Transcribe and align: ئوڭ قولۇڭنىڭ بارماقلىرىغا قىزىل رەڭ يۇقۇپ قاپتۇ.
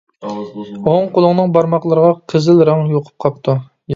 ئوڭ 0.91 1.03
قولۇڭنىڭ 1.17 1.53
بارماقلىرىغا 1.57 2.09
قىزىل 2.33 2.65
رەڭ 2.71 2.81
يۇقۇپ 2.95 3.23
قاپتۇ. 3.27 3.55